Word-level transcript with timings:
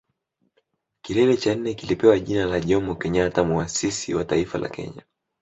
Kilele 1.01 1.37
cha 1.37 1.55
nne 1.55 1.73
kilipewa 1.73 2.19
jina 2.19 2.45
la 2.45 2.59
Jomo 2.59 2.95
Kenyatta 2.95 3.43
Muasisi 3.43 4.13
wa 4.15 4.25
Taifa 4.25 4.57
la 4.57 4.69
Kenya 4.69 5.03